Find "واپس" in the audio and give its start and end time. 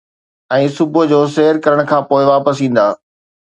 2.33-2.55